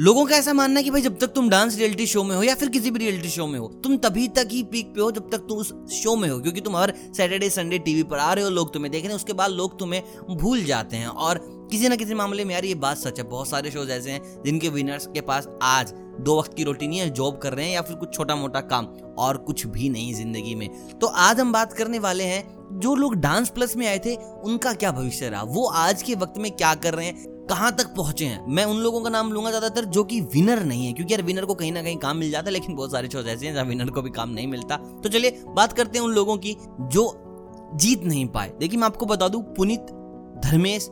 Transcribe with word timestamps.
लोगों 0.00 0.24
का 0.26 0.36
ऐसा 0.36 0.52
मानना 0.52 0.80
है 0.80 0.84
कि 0.84 0.90
भाई 0.90 1.00
जब 1.02 1.18
तक 1.18 1.26
तुम 1.26 1.48
डांस 1.50 1.76
रियलिटी 1.78 2.06
शो 2.06 2.22
में 2.24 2.34
हो 2.36 2.42
या 2.42 2.54
फिर 2.54 2.68
किसी 2.68 2.90
भी 2.90 2.98
रियलिटी 2.98 3.28
शो 3.28 3.46
में 3.46 3.58
हो, 3.58 3.66
तुम 3.84 3.96
तभी 3.96 4.26
तक 4.28 4.48
ही 4.50 4.62
पीक 4.62 4.86
पे 4.94 5.00
हो 5.00 5.10
जब 5.12 5.28
तक 5.30 5.38
तुम 5.38 5.58
उस 5.58 5.72
शो 5.92 6.14
में 6.16 6.28
हो, 6.28 6.38
क्योंकि 6.40 6.60
तुम 6.60 6.76
हर 6.76 6.92
सैटरडे 7.16 7.50
संडे 7.50 7.78
टीवी 7.78 8.02
पर 8.02 8.18
आ 8.18 8.32
रहे 8.32 8.44
हो, 8.44 8.50
लोग 8.50 8.72
तुम्हें 8.72 8.90
देख 8.92 9.02
रहे 9.02 9.08
हैं, 9.08 9.16
उसके 9.16 9.32
बाद 9.32 9.50
लोग 9.50 9.78
तुम्हें 9.78 10.02
भूल 10.30 10.62
जाते 10.64 10.96
हैं। 10.96 11.06
और 11.06 11.40
किसी 11.70 11.88
ना 11.88 11.96
किसी 11.96 12.14
मामले 12.14 12.44
में 12.44 12.54
यार 12.54 12.64
ये 12.64 12.74
बात 12.76 12.98
सच 12.98 13.18
है, 13.18 13.24
बहुत 13.24 13.48
सारे 13.48 13.70
शोज़ 13.70 13.90
ऐसे 13.90 14.10
हैं 14.10 14.42
जिनके 14.44 14.68
विनर्स 14.68 15.06
के 15.06 15.20
पास 15.20 15.48
आज 15.62 15.92
दो 16.20 16.38
वक्त 16.38 16.54
की 16.56 16.64
रोटी 16.64 16.88
नहीं 16.88 16.98
है 16.98 17.10
जॉब 17.10 17.38
कर 17.38 17.54
रहे 17.54 17.66
हैं 17.66 17.74
या 17.74 17.82
फिर 17.82 17.96
कुछ 17.96 18.14
छोटा 18.14 18.36
मोटा 18.36 18.60
काम 18.62 18.86
और 19.18 19.36
कुछ 19.36 19.66
भी 19.66 19.88
नहीं 19.88 20.14
ज़िंदगी 20.14 20.54
में। 20.54 20.68
तो 20.98 21.06
आज 21.06 21.40
हम 21.40 21.52
बात 21.52 21.72
करने 21.72 21.98
वाले 21.98 22.24
हैं, 22.24 22.42
जो 22.80 22.94
लोग 22.94 23.14
डांस 23.14 23.48
प्लस 23.48 23.76
में 23.76 23.86
आए 23.86 23.98
थे, 23.98 24.14
उनका 24.14 24.72
क्या 24.72 24.92
भविष्य 24.92 25.28
रहा? 25.28 25.42
वो 25.42 25.66
आज 25.66 26.02
के 26.02 26.14
वक्त 26.14 26.38
में 26.38 26.50
क्या 26.50 26.74
कर 26.74 26.94
रहे 26.94 27.06
हैं? 27.06 27.41
कहाँ 27.52 27.70
तक 27.76 27.86
पहुँचे 27.86 28.24
हैं? 28.24 28.44
मैं 28.48 28.64
उन 28.64 28.76
लोगों 28.76 29.00
का 29.00 29.10
नाम 29.10 29.32
लूँगा 29.32 29.50
ज़्यादातर 29.50 29.84
जो 29.84 30.04
कि 30.04 30.20
विनर 30.34 30.62
नहीं 30.64 30.86
है, 30.86 30.92
क्योंकि 30.92 31.12
यार 31.14 31.22
विनर 31.22 31.44
को 31.44 31.54
कहीं 31.54 31.72
ना 31.72 31.82
कहीं 31.82 31.96
काम 31.96 32.16
मिल 32.16 32.30
जाता 32.30 32.46
है, 32.46 32.52
लेकिन 32.52 32.76
बहुत 32.76 32.92
सारे 32.92 33.08
शोज़ 33.08 33.26
ऐसे 33.26 33.46
हैं 33.46 33.54
जहाँ 33.54 33.64
विनर 33.66 33.90
को 33.90 34.02
भी 34.02 34.10
काम 34.10 34.30
नहीं 34.30 34.46
मिलता। 34.46 34.76
तो 34.76 35.08
चलिए, 35.08 35.42
बात 35.48 35.72
करते 35.72 35.98
हैं 35.98 36.04
उन 36.06 36.12
लोगों 36.12 36.36
की 36.36 36.56
जो 36.82 37.04
जीत 37.74 38.04
नहीं 38.04 38.26
पाए। 38.28 38.52
देखिए, 38.60 38.78
मैं 38.78 38.86
आपको 38.86 39.06
बता 39.06 39.28
दूँ, 39.28 39.42
पुनीत, 39.54 39.92
धर्मेश 40.44 40.88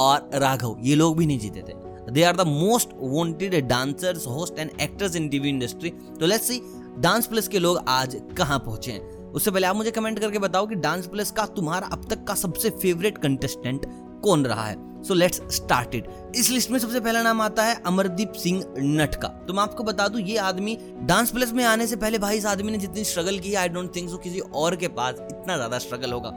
और 0.00 0.30
राघव, 0.34 0.76
ये 0.80 0.94
लोग 0.94 1.16
भी 1.18 1.26
नहीं 1.26 1.38
जीते 1.38 1.62
थे। 1.62 2.12
They 2.12 2.22
are 2.22 2.36
the 2.36 2.46
most 2.46 2.90
wanted 3.00 3.68
dancers 3.68 4.26
host 4.26 4.58
and 4.58 4.70
actors 4.80 5.16
in 5.16 5.28
TV 5.28 5.48
industry 5.48 5.90
तो 6.20 6.26
लेट्स 6.26 6.48
सी 6.48 6.60
डांस 6.98 7.26
प्लस 7.26 7.48
के 7.48 7.58
लोग 7.58 7.84
आज 7.88 8.20
कहाँ 8.36 8.58
पहुँचे 8.58 8.92
हैं? 8.92 9.00
उससे 9.32 9.50
पहले 9.50 9.66
आप 9.66 9.76
मुझे 9.76 9.90
कमेंट 9.90 10.18
करके 10.18 10.38
बताओ 10.38 10.66
कि 10.66 10.74
डांस 10.76 11.06
प्लस 11.06 11.30
का, 11.30 11.46
तुम्हारा 11.46 11.86
अब 11.86 12.06
तक 12.10 12.24
का 12.24 12.34
सबसे 12.36 12.70
फेवरेट 12.72 13.18
कंटेस्टेंट 13.18 13.86
कौन 14.24 14.44
रहा 14.46 14.64
है? 14.64 14.76
सो 15.02 15.14
लेट्स 15.14 15.40
स्टार्ट 15.50 15.94
इट 15.94 16.08
इस 16.36 16.50
लिस्ट 16.50 16.70
में 16.70 16.78
सबसे 16.78 17.00
पहला 17.00 17.22
नाम 17.22 17.40
आता 17.40 17.64
है 17.64 17.80
अमरदीप 17.86 18.32
सिंह 18.34 18.64
नट 18.78 19.14
का 19.14 19.28
तो 19.48 19.52
मैं 19.52 19.62
आपको 19.62 19.84
बता 19.84 20.08
दूँ, 20.08 20.20
ये 20.20 20.36
आदमी 20.38 20.78
डांस 21.02 21.30
प्लस 21.30 21.52
में 21.52 21.64
आने 21.64 21.86
से 21.86 21.96
पहले 21.96 22.18
भाई 22.18 22.38
इस 22.38 22.46
आदमी 22.46 22.72
ने 22.72 22.78
जितनी 22.78 23.04
स्ट्रगल 23.04 23.38
की 23.38 23.54
आई 23.54 23.68
डोंट 23.68 23.94
थिंक 23.96 24.10
सो 24.10 24.16
किसी 24.18 24.40
और 24.40 24.76
के 24.76 24.88
पास 24.90 25.14
इतना 25.22 25.56
ज़्यादा 25.56 25.78
स्ट्रगल 25.78 26.12
होगा। 26.12 26.30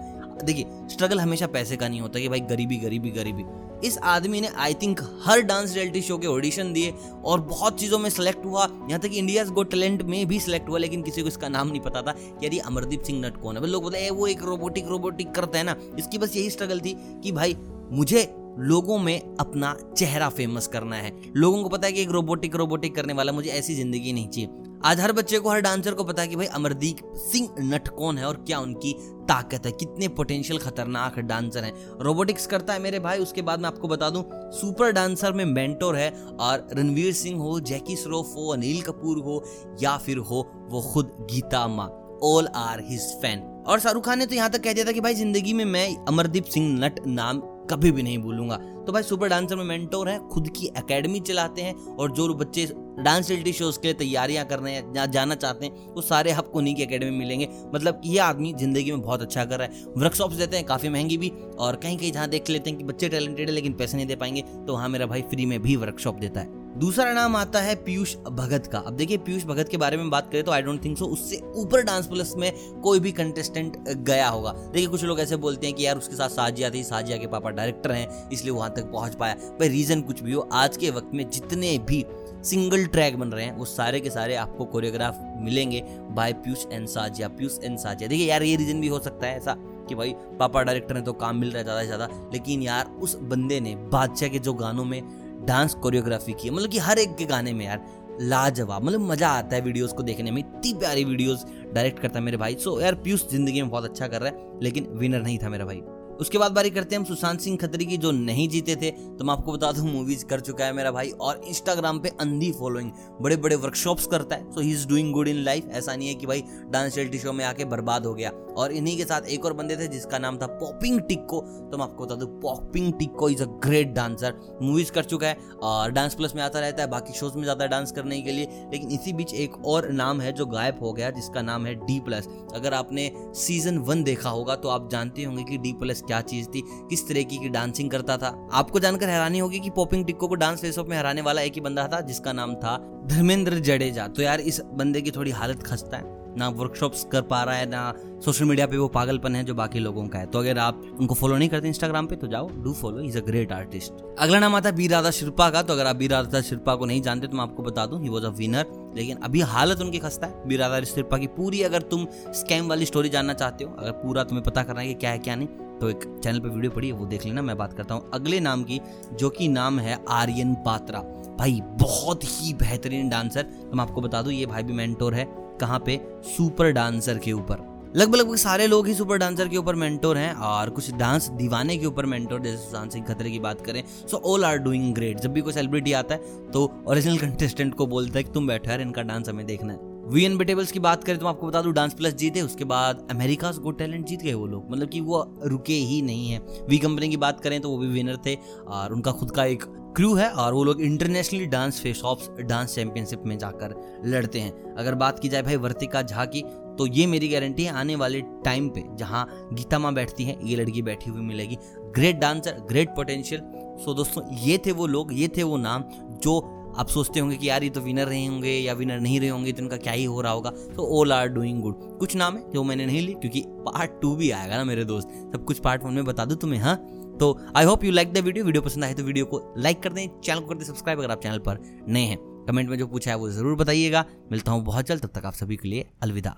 देखिए 0.43 0.65
स्ट्रगल 0.91 1.19
हमेशा 1.19 1.47
पैसे 1.47 1.75
का 1.77 1.87
नहीं 1.87 1.99
होता 2.01 2.19
कि 2.19 2.29
भाई 2.29 2.39
गरीबी 2.41 2.77
गरीबी 2.77 3.09
गरीबी। 3.11 3.43
इस 3.87 3.97
आदमी 4.05 4.39
ने 4.41 4.47
आई 4.57 4.73
थिंक 4.73 5.01
हर 5.23 5.41
डांस 5.41 5.73
रियलिटी 5.75 6.01
शो 6.01 6.17
के 6.17 6.27
ऑडिशन 6.27 6.71
दिए 6.73 6.93
और 7.25 7.41
बहुत 7.43 7.79
चीज़ों 7.79 7.99
में 7.99 8.09
सेलेक्ट 8.09 8.45
हुआ। 8.45 8.67
यहाँ 8.89 8.99
तक 8.99 9.13
इंडिया 9.13 9.43
गो 9.45 9.63
टैलेंट 9.65 10.01
में 10.03 10.25
भी 10.27 10.39
सिलेक्ट 10.39 10.69
हुआ, 10.69 10.77
लेकिन 10.79 11.01
किसी 11.01 11.21
को 11.21 11.27
इसका 11.27 11.49
नाम 11.49 11.67
नहीं 11.67 11.81
पता 11.81 12.01
था 12.01 12.11
कि 12.11 12.45
यार 12.45 12.65
अमरदीप 12.67 13.03
सिंह 13.03 13.19
नट 13.25 13.41
कौन 13.41 13.57
है। 13.57 13.67
लोग 13.67 13.83
बोलते 13.83 13.99
हैं 13.99 14.11
वो 14.11 14.27
एक 14.27 14.43
रोबोटिक 14.43 14.87
रोबोटिक 14.87 15.31
करता 15.31 15.57
है 15.57 15.63
ना। 15.63 15.75
इसकी 15.99 16.17
बस 16.17 16.35
यही 16.35 16.49
स्ट्रगल 16.49 16.79
थी 16.79 16.95
कि 17.23 17.31
भाई, 17.31 17.55
मुझे 17.91 18.23
लोगों 18.59 18.97
में 18.99 19.35
अपना 19.39 19.75
चेहरा 19.97 20.29
फ़ेमस 20.29 20.67
करना 20.67 20.95
है। 20.95 21.11
लोगों 21.35 21.63
को 21.63 21.69
पता 21.69 21.87
है 21.87 21.93
कि 21.93 22.01
एक 22.01 22.11
रोबोटिक 22.11 22.55
रोबोटिक 22.55 22.95
करने 22.95 23.13
वाला 23.13 23.31
मुझे 23.31 23.49
ऐसी 23.49 23.75
ज़िंदगी 23.75 24.13
नहीं 24.13 24.29
चाहिए। 24.29 24.63
आज 24.85 24.99
हर 25.01 25.11
बच्चे 25.11 25.39
को, 25.39 25.49
हर 25.49 25.61
डांसर 25.61 25.93
को 25.93 26.03
पता 26.03 26.21
है 26.21 26.27
कि 26.27 26.35
भाई 26.35 26.45
अमरदीप 26.47 26.97
सिंह 27.17 27.49
नट 27.61 27.87
कौन 27.87 28.17
है 28.17 28.25
और 28.25 28.35
क्या 28.37 28.59
उनकी 28.59 28.93
ताकत 29.27 29.65
है, 29.65 29.71
कितने 29.71 30.07
पोटेंशियल 30.09 30.59
खतरनाक 30.59 31.19
डांसर 31.21 31.63
हैं। 31.63 31.73
रोबोटिक्स 31.99 32.45
करता 32.47 32.73
है 32.73 32.79
मेरे 32.79 32.99
भाई, 32.99 33.19
उसके 33.19 33.41
बाद 33.41 33.59
मैं 33.59 33.67
आपको 33.67 33.87
बता 33.87 34.09
दूँ 34.09 34.23
सुपर 34.53 34.91
डांसर 34.91 35.33
में 35.33 35.45
मेंटोर 35.45 35.95
है 35.95 36.09
और 36.39 36.67
रणवीर 36.73 37.13
सिंह 37.13 37.39
हो, 37.39 37.59
जैकी 37.61 37.95
श्रॉफ 37.95 38.33
हो, 38.35 38.47
अनिल 38.53 38.81
कपूर 38.81 39.19
हो 39.19 39.43
या 39.81 39.97
फिर 39.97 40.17
हो, 40.19 40.47
वो 40.69 40.81
खुद 40.93 41.11
गीता 41.31 41.67
माँ। 41.67 41.87
ऑल 42.23 42.47
आर 42.47 42.81
हिज 42.81 43.01
फ़ैन 43.21 43.39
और 43.67 43.79
शाहरुख 43.79 44.05
खान 44.05 44.19
ने 44.19 44.25
तो 44.25 44.35
यहाँ 44.35 44.49
तक 44.49 44.63
कह 44.63 44.73
दिया 44.73 44.85
था 44.85 44.91
कि 44.91 45.01
भाई 45.01 45.15
ज़िंदगी 45.15 45.53
में 45.53 45.65
मैं 45.65 45.87
अमरदीप 46.07 46.43
सिंह 46.45 46.69
नट 46.79 46.99
नाम 47.07 47.41
कभी 47.67 47.91
भी 47.91 48.03
नहीं 48.03 48.17
भूलूँगा। 48.17 48.55
तो 48.85 48.91
भाई 48.91 49.03
सुपर 49.03 49.29
डांसर 49.29 49.55
में 49.55 49.63
मेंटोर 49.63 50.09
है, 50.09 50.17
खुद 50.29 50.49
की 50.49 50.67
एकेडमी 50.77 51.19
चलाते 51.19 51.61
हैं 51.61 51.75
और 51.87 52.11
जो 52.11 52.33
बच्चे 52.33 52.65
डांस 52.97 53.29
रियलिटी 53.29 53.53
शोज़ 53.53 53.79
के 53.79 53.87
लिए 53.87 53.93
तैयारियाँ 53.93 54.45
कर 54.45 54.59
रहे 54.59 54.73
हैं, 54.73 54.93
या 54.95 55.05
जाना 55.05 55.35
चाहते 55.35 55.65
हैं, 55.65 55.87
वो 55.87 56.01
सारे 56.01 56.31
हब 56.31 56.51
उन्हीं 56.55 56.75
की 56.75 56.83
एकेडमी 56.83 57.09
में 57.09 57.17
मिलेंगे। 57.19 57.47
मतलब 57.75 58.01
ये 58.05 58.19
आदमी 58.19 58.53
ज़िंदगी 58.53 58.91
में 58.91 59.01
बहुत 59.01 59.21
अच्छा 59.21 59.45
कर 59.45 59.59
रहा 59.59 59.67
है। 59.67 59.83
वर्कशॉप्स 59.97 60.35
देते 60.35 60.57
हैं, 60.57 60.65
काफ़ी 60.65 60.89
महँगी 60.89 61.17
भी, 61.17 61.31
और 61.59 61.75
कहीं 61.75 61.97
कहीं 61.97 62.11
जहाँ 62.11 62.27
देख 62.29 62.49
लेते 62.49 62.69
हैं 62.69 62.79
कि 62.79 62.85
बच्चे 62.85 63.09
टैलेंटेड 63.09 63.49
है 63.49 63.55
लेकिन 63.55 63.73
पैसे 63.73 63.97
नहीं 63.97 64.07
दे 64.07 64.15
पाएँगे 64.15 64.41
तो 64.41 64.73
वहाँ 64.73 64.89
मेरा 64.89 65.05
भाई 65.05 65.21
फ्री 65.23 65.45
में 65.45 65.61
भी 65.61 65.75
वर्कशॉप 65.75 66.19
देता 66.19 66.39
है। 66.39 66.63
दूसरा 66.75 67.11
नाम 67.13 67.35
आता 67.35 67.59
है 67.59 67.73
पीयूष 67.75 68.15
भगत 68.29 68.65
का। 68.67 68.77
अब 68.79 68.93
देखिए, 68.93 69.17
पीयूष 69.17 69.43
भगत 69.43 69.69
के 69.69 69.77
बारे 69.77 69.97
में 69.97 70.09
बात 70.09 70.29
करें 70.31 70.43
तो 70.43 70.51
आई 70.51 70.61
डोंट 70.61 70.83
थिंक 70.85 70.97
सो 70.97 71.05
उससे 71.07 71.39
ऊपर 71.55 71.81
डांस 71.81 72.07
प्लस 72.07 72.33
में 72.37 72.51
कोई 72.83 72.99
भी 72.99 73.11
कंटेस्टेंट 73.11 73.77
गया 73.89 74.27
होगा। 74.27 74.51
देखिए, 74.51 74.87
कुछ 74.87 75.03
लोग 75.03 75.19
ऐसे 75.19 75.35
बोलते 75.37 75.67
हैं 75.67 75.75
कि 75.75 75.85
यार, 75.85 75.97
उसके 75.97 76.15
साथ 76.15 76.29
साजिया 76.29 76.69
थी, 76.69 76.83
साजिया 76.83 77.17
के 77.17 77.27
पापा 77.27 77.49
डायरेक्टर 77.51 77.91
हैं, 77.91 78.29
इसलिए 78.29 78.51
वहाँ 78.51 78.73
तक 78.73 78.91
पहुँच 78.91 79.15
पाया। 79.15 79.35
भाई 79.59 79.67
रीजन 79.67 80.01
कुछ 80.01 80.21
भी 80.21 80.33
हो, 80.33 80.47
आज 80.53 80.77
के 80.77 80.89
वक्त 80.89 81.13
में 81.13 81.29
जितने 81.29 81.77
भी 81.79 82.05
सिंगल 82.43 82.85
ट्रैक 82.85 83.17
बन 83.19 83.29
रहे 83.29 83.45
हैं, 83.45 83.55
वो 83.57 83.65
सारे 83.65 83.99
के 83.99 84.09
सारे 84.09 84.35
आपको 84.35 84.65
कोरियोग्राफ 84.65 85.19
मिलेंगे 85.37 85.83
by 86.11 86.33
Piyush 86.35 86.65
and 86.71 86.85
Sajiya, 86.87 87.27
Piyush 87.27 87.59
and 87.63 87.77
Sajiya. 87.77 88.09
देखिए, 88.09 88.27
यार, 88.27 88.43
ये 88.43 88.55
रीजन 88.55 88.81
भी 88.81 88.87
हो 88.87 88.99
सकता 88.99 89.27
है 89.27 89.37
ऐसा 89.37 89.55
कि 89.89 89.95
भाई, 89.95 90.13
पापा 90.39 90.63
डायरेक्टर 90.63 90.95
ने 90.95 91.01
तो 91.01 91.13
काम 91.13 91.37
मिल 91.37 91.51
रहा 91.51 91.57
है 91.57 91.63
ज़्यादा 91.63 91.81
से 91.81 91.87
ज़्यादा, 91.87 92.09
लेकिन 92.33 92.61
यार, 92.61 92.95
उस 92.99 93.15
बंदे 93.21 93.59
ने 93.59 93.75
बादशाह 93.75 94.29
के 94.29 94.39
जो 94.39 94.53
गानों 94.53 94.85
में 94.85 95.01
डांस 95.47 95.73
कोरियोग्राफी 95.73 96.33
की 96.33 96.49
मतलब 96.49 96.69
कि 96.69 96.77
हर 96.79 96.99
एक 96.99 97.15
के 97.15 97.25
गाने 97.25 97.53
में 97.53 97.65
यार 97.65 97.85
लाजवाब 98.21 98.83
मतलब 98.83 99.01
मज़ा 99.01 99.29
आता 99.29 99.55
है 99.55 99.61
वीडियोस 99.61 99.93
को 99.93 100.03
देखने 100.03 100.31
में। 100.31 100.39
इतनी 100.39 100.73
प्यारी 100.73 101.03
वीडियोस 101.03 101.45
डायरेक्ट 101.73 101.99
करता 101.99 102.19
है 102.19 102.25
मेरे 102.25 102.37
भाई। 102.37 102.55
सो 102.55 102.79
यार 102.81 102.95
पीयूष 102.95 103.27
ज़िंदगी 103.29 103.61
में 103.61 103.69
बहुत 103.71 103.85
अच्छा 103.85 104.07
कर 104.07 104.21
रहा 104.21 104.29
है, 104.29 104.59
लेकिन 104.63 104.87
विनर 104.91 105.21
नहीं 105.21 105.37
था 105.39 105.49
मेरा 105.49 105.65
भाई। 105.65 105.81
उसके 106.19 106.37
बाद 106.37 106.51
बारी 106.51 106.69
करते 106.69 106.95
हैं 106.95 106.99
हम 106.99 107.05
सुशांत 107.05 107.39
सिंह 107.39 107.57
खत्री 107.57 107.85
की, 107.85 107.97
जो 107.97 108.11
नहीं 108.11 108.47
जीते 108.49 108.75
थे। 108.75 108.91
तो 108.91 109.25
मैं 109.25 109.33
आपको 109.33 109.53
बता 109.53 109.71
दूँ 109.71 109.87
मूवीज़ 109.87 110.25
कर 110.25 110.39
चुका 110.39 110.65
है 110.65 110.73
मेरा 110.73 110.91
भाई 110.91 111.09
और 111.11 111.41
इंस्टाग्राम 111.47 111.99
पे 111.99 112.09
अंधी 112.19 112.51
फॉलोइंग 112.51 112.91
बड़े 113.21 113.37
बड़े 113.37 113.55
वर्कशॉप्स 113.55 114.05
करता 114.07 114.35
है। 114.35 114.51
So 114.51 114.61
he 114.61 114.71
is 114.71 114.87
doing 114.87 115.13
good 115.13 115.27
in 115.27 115.43
life 115.43 115.69
ऐसा 115.71 115.95
नहीं 115.95 116.07
है 116.07 116.15
कि 116.15 116.27
भाई 116.27 116.43
डांस 116.67 116.95
रियलिटी 116.97 117.19
शो 117.19 117.33
में 117.33 117.45
आके 117.45 117.65
बर्बाद 117.65 118.05
हो 118.05 118.13
गया। 118.13 118.31
और 118.55 118.71
इन्हीं 118.71 118.95
के 118.97 119.05
साथ 119.05 119.21
एक 119.27 119.45
और 119.45 119.53
बंदे 119.53 119.75
थे 119.77 119.87
जिसका 119.87 120.17
नाम 120.17 120.37
था 120.37 120.47
पॉपिंग 120.49 120.99
टिक्को 120.99 121.39
तो 121.71 121.77
मैं 121.77 121.83
आपको 121.85 122.05
बता 122.05 122.15
दूँ 122.15 122.27
popping 122.41 122.93
Tikko 122.99 123.29
is 123.29 123.41
a 123.43 123.45
great 123.65 123.87
dancer 123.93 124.33
movies 124.61 124.91
कर 124.91 125.03
चुका 125.03 125.27
है 125.27 125.37
और 125.63 125.91
डांस 125.91 126.13
प्लस 126.15 126.35
में 126.35 126.41
आता 126.43 126.59
रहता 126.59 126.83
है। 126.83 126.89
बाकी 126.89 127.13
शोज़ 127.13 127.37
में 127.37 127.43
जाता 127.43 127.63
है 127.63 127.69
डांस 127.69 127.91
करने 127.91 128.21
के 128.21 128.31
लिए। 128.31 128.45
लेकिन 128.71 128.89
इसी 128.89 129.13
बीच 129.13 129.33
एक 129.33 129.65
और 129.65 129.89
नाम 129.91 130.21
है 130.21 130.31
जो 130.33 130.45
गायब 130.45 130.79
हो 130.81 130.93
गया, 130.93 131.09
जिसका 131.09 131.41
नाम 131.41 131.65
है 131.65 131.73
डी 131.77 131.99
प्लस 131.99 132.27
अगर 132.55 132.73
आपने 132.73 133.11
सीज़न 133.35 133.77
वन 133.79 134.03
देखा 134.03 134.29
होगा 134.29 134.55
तो 134.55 134.69
आप 134.69 134.89
जानते 134.91 135.23
होंगे 135.23 135.43
कि 135.43 135.57
डी 135.57 135.73
प्लस 135.73 136.03
क्या 136.07 136.21
चीज़ 136.21 136.47
थी, 136.47 136.63
किस 136.89 137.07
तरीके 137.07 137.37
की 137.37 137.49
डांसिंग 137.49 137.91
करता 137.91 138.17
था। 138.17 138.49
आपको 138.53 138.79
जानकर 138.79 139.09
हैरानी 139.09 139.39
होगी 139.39 139.59
कि 139.59 139.69
पॉपिंग 139.69 140.05
टिक्को 140.05 140.27
को 140.27 140.35
डांस 140.35 140.61
फेस 140.61 140.79
में 140.79 140.97
हराने 140.97 141.21
वाला 141.21 141.41
एक 141.41 141.53
ही 141.53 141.61
बंदा 141.61 141.87
था, 141.87 142.01
जिसका 142.01 142.33
नाम 142.33 142.55
था 142.55 142.77
धर्मेंद्र 143.05 143.59
जडेजा। 143.59 144.07
तो 144.07 144.21
यार, 144.21 144.39
इस 144.39 144.61
बंदे 144.73 145.01
की 145.01 145.11
थोड़ी 145.11 145.31
हालत 145.31 145.63
खस्ता 145.63 145.97
है। 145.97 146.13
ना 146.37 146.47
वर्कशॉप्स 146.49 147.03
कर 147.11 147.21
पा 147.21 147.41
रहा 147.43 147.55
है, 147.55 147.65
ना 147.65 147.93
सोशल 148.25 148.45
मीडिया 148.45 148.65
पे 148.67 148.77
वो 148.77 148.87
पागलपन 148.87 149.35
है 149.35 149.43
जो 149.43 149.53
बाकी 149.55 149.79
लोगों 149.79 150.07
का 150.07 150.19
है। 150.19 150.25
तो 150.25 150.39
अगर 150.39 150.57
आप 150.57 150.81
उनको 150.99 151.15
फॉलो 151.15 151.37
नहीं 151.37 151.49
करते 151.49 151.67
इंस्टाग्राम 151.67 152.07
पे 152.07 152.15
तो 152.15 152.27
जाओ 152.27 152.49
do 152.63 152.73
follow 152.73 153.01
is 153.01 153.17
a 153.17 153.21
great 153.21 153.51
artist 153.51 154.03
अगला 154.19 154.39
नाम 154.39 154.55
आता 154.55 154.69
है 154.69 154.75
बी 154.75 154.87
राधा 154.87 155.11
शिल्पा 155.11 155.49
का। 155.49 155.61
तो 155.61 155.73
अगर 155.73 155.87
आप 155.87 155.95
बी 155.95 156.07
राधा 156.07 156.41
शिल्पा 156.41 156.75
को 156.75 156.85
नहीं 156.85 157.01
जानते 157.01 157.27
तो 157.27 157.37
मैं 157.37 157.43
आपको 157.43 157.63
बता 157.63 157.85
दूँ 157.85 158.01
ही 158.01 158.09
वॉज़ 158.09 158.25
अ 158.25 158.29
विनर 158.29 158.93
लेकिन 158.95 159.17
अभी 159.17 159.41
हालत 159.43 159.81
उनकी 159.81 159.99
खस्ता 159.99 160.27
है। 160.27 160.47
बी 160.47 160.57
राधा 160.57 160.79
की 161.17 161.27
पूरी 161.27 161.61
अगर 161.61 161.81
तुम 161.81 162.05
स्कैम 162.33 162.67
वाली 162.67 162.85
स्टोरी 162.85 163.09
जानना 163.09 163.33
चाहते 163.33 163.63
हो, 163.63 163.75
अगर 163.79 163.91
पूरा 163.93 164.23
तुम्हें 164.23 164.43
पता 164.43 164.63
करना 164.63 164.81
है 164.81 164.87
कि 164.87 164.93
क्या 164.93 165.11
है, 165.11 165.19
क्या 165.19 165.35
नहीं 165.35 165.47
तो 165.81 165.89
एक 165.89 166.03
चैनल 166.23 166.39
पे 166.39 166.49
वीडियो 166.49 166.71
पड़ी 166.71 166.87
है, 166.87 166.93
वो 166.93 167.05
देख 167.05 167.25
लेना, 167.25 167.41
मैं 167.41 167.57
बात 167.57 167.73
करता 167.73 167.95
हूँ 167.95 168.09
अगले 168.13 168.39
नाम 168.39 168.63
की, 168.63 168.79
जो 169.13 169.29
कि 169.29 169.47
नाम 169.47 169.79
है 169.79 170.03
आर्यन 170.09 170.53
पात्रा। 170.55 170.99
भाई, 171.39 171.61
बहुत 171.79 172.23
ही 172.23 172.53
बेहतरीन 172.53 173.09
डांसर 173.09 173.41
तो 173.41 173.75
मैं 173.75 173.83
आपको 173.83 174.01
बता 174.01 174.21
दूँ, 174.21 174.33
ये 174.33 174.45
भाई 174.45 174.63
भी 174.63 174.73
मेंटोर 174.73 175.13
है, 175.13 175.27
कहाँ 175.59 175.79
पे? 175.79 175.99
सुपर 176.27 176.71
डांसर 176.71 177.17
के 177.17 177.31
ऊपर। 177.31 177.73
लगभग 177.95 178.15
लगभग 178.15 178.35
सारे 178.35 178.65
लोग 178.67 178.87
ही 178.87 178.93
सुपर 178.93 179.17
डांसर 179.17 179.47
के 179.47 179.57
ऊपर 179.57 179.75
मेंटोर 179.75 180.17
हैं, 180.17 180.33
और 180.33 180.69
कुछ 180.69 180.91
डांस 180.93 181.29
दीवाने 181.31 181.77
के 181.77 181.85
ऊपर 181.85 182.05
मेंटोर 182.05 182.39
जैसे 182.41 182.57
सुशांत 182.57 182.91
सिंह 182.91 183.05
खतरे 183.05 183.31
की 183.31 183.39
बात 183.39 183.61
करें 183.61 183.83
so 184.07 184.17
all 184.25 184.45
are 184.45 184.57
doing 184.57 184.93
great 184.95 185.19
जब 185.19 185.33
भी 185.33 185.41
कोई 185.41 185.53
सेलिब्रिटी 185.53 185.93
आता 185.93 186.15
है 186.15 186.51
तो 186.51 186.69
ओरिजिनल 186.87 187.17
कंटेस्टेंट 187.17 187.73
को 187.77 187.87
बोलता 187.87 188.17
है 188.19 188.23
कि 188.23 188.31
तुम 188.31 188.47
बैठो 188.47 188.71
यार, 188.71 188.81
इनका 188.81 189.01
डांस 189.01 189.29
हमें 189.29 189.45
देखना 189.45 189.73
है। 189.73 189.94
वी 190.07 190.23
एन 190.25 190.37
बेटेबल्स 190.37 190.71
की 190.71 190.79
बात 190.79 191.03
करें 191.03 191.19
तो 191.19 191.27
आपको 191.27 191.47
बता 191.47 191.61
दूँ 191.61 191.71
डांस 191.73 191.93
प्लस 191.93 192.13
जीते, 192.13 192.41
उसके 192.41 192.63
बाद 192.63 193.07
अमेरिका 193.11 193.51
गुड 193.53 193.77
टैलेंट 193.77 194.05
जीत 194.05 194.21
गए 194.21 194.33
वो 194.33 194.45
लोग। 194.47 194.69
मतलब 194.71 194.89
कि 194.89 194.99
वो 194.99 195.23
रुके 195.43 195.73
ही 195.73 196.01
नहीं 196.01 196.29
है। 196.29 196.39
वी 196.69 196.77
कंपनी 196.77 197.09
की 197.09 197.17
बात 197.17 197.39
करें 197.39 197.59
तो 197.61 197.69
वो 197.69 197.77
भी 197.77 197.87
विनर 197.87 198.17
थे 198.25 198.35
और 198.67 198.93
उनका 198.93 199.11
खुद 199.11 199.31
का 199.31 199.45
एक 199.45 199.63
क्रू 199.95 200.13
है 200.15 200.29
और 200.29 200.53
वो 200.53 200.63
लोग 200.63 200.81
internationally 200.81 201.45
dance 201.45 201.79
face 201.81 202.01
off 202.05 202.29
dance 202.41 202.75
championship 202.75 203.23
में 203.25 203.37
जाकर 203.37 203.75
लड़ते 204.05 204.39
हैं। 204.39 204.75
अगर 204.75 204.95
बात 204.95 205.19
की 205.19 205.29
जाए 205.29 205.41
भाई 205.41 205.55
वर्तिका 205.57 206.01
झा 206.01 206.25
की 206.25 206.41
तो 206.77 206.87
ये 206.87 207.05
मेरी 207.07 207.27
गारंटी 207.27 207.63
है, 207.63 207.71
आने 207.71 207.95
वाले 207.95 208.21
टाइम 208.45 208.69
पे 208.69 208.83
जहाँ 208.97 209.27
गीता 209.53 209.79
माँ 209.79 209.93
बैठती 209.93 210.23
है, 210.23 210.37
ये 210.43 210.55
लड़की 210.55 210.81
बैठी 210.81 211.09
हुई 211.09 211.21
मिलेगी। 211.21 211.57
Great 211.95 212.15
dancer 212.15 212.65
great 212.69 212.89
potential 212.89 213.41
so 213.75 213.93
दोस्तों, 213.93 214.23
ये 214.37 214.57
थे 214.65 214.71
वो 214.71 214.87
लोग, 214.87 215.13
ये 215.13 215.27
थे 215.27 215.43
वो 215.43 215.57
नाम 215.57 215.83
जो 216.23 216.39
आप 216.75 216.87
सोचते 216.89 217.19
होंगे 217.19 217.35
कि 217.37 217.49
यार 217.49 217.63
ये 217.63 217.69
तो 217.69 217.81
विनर 217.81 218.07
रहे 218.07 218.25
होंगे 218.25 218.51
या 218.51 218.73
विनर 218.73 218.99
नहीं 218.99 219.19
रहे 219.19 219.29
होंगे 219.29 219.51
तो 219.51 219.63
इनका 219.63 219.77
क्या 219.77 219.93
ही 219.93 220.03
हो 220.05 220.21
रहा 220.21 220.31
होगा। 220.31 220.49
तो 220.75 220.87
ऑल 220.99 221.13
आर 221.13 221.27
डूइंग 221.29 221.61
गुड 221.61 221.75
कुछ 221.99 222.15
नाम 222.15 222.37
है 222.37 222.51
जो 222.51 222.63
मैंने 222.63 222.85
नहीं 222.85 223.01
ली, 223.01 223.13
क्योंकि 223.13 223.43
पार्ट 223.47 224.01
टू 224.01 224.15
भी 224.15 224.29
आएगा 224.31 224.57
ना 224.57 224.63
मेरे 224.63 224.85
दोस्त। 224.85 225.09
सब 225.33 225.45
कुछ 225.45 225.59
पार्ट 225.59 225.83
वन 225.83 225.93
में 225.93 226.05
बता 226.05 226.25
दूँ 226.25 226.37
तुम्हें 226.37 226.59
हाँ? 226.59 226.75
तो 227.19 227.37
I 227.57 227.65
hope 227.65 227.83
you 227.83 227.91
like 227.91 228.13
the 228.13 228.17
video 228.19 228.45
video 228.45 228.61
पसंद 228.61 228.83
आए 228.83 228.93
तो 228.93 229.03
वीडियो 229.03 229.25
को 229.25 229.41
लाइक 229.57 229.81
कर 229.83 229.93
दें 229.93 230.07
चैनल 230.19 230.39
को 230.39 230.47
कर 230.47 230.55
दें 230.55 230.65
सब्सक्राइब 230.65 230.99
अगर 230.99 231.11
आप 231.11 231.21
चैनल 231.23 231.39
पर 231.39 231.59
नए 231.87 232.03
हैं। 232.03 232.17
कमेंट 232.47 232.69
में 232.69 232.77
जो 232.77 232.87
पूछा 232.87 233.11
है 233.11 233.17
वो 233.17 233.29
ज़रूर 233.29 233.55
बताइएगा। 233.57 234.05
मिलता 234.31 234.51
हूँ 234.51 234.63
बहुत 234.65 234.87
जल्द, 234.87 235.01
तब 235.01 235.11
तक 235.15 235.25
आप 235.25 235.33
सभी 235.33 235.55
के 235.55 235.69
लिए 235.69 235.89
अलविदा। 236.03 236.35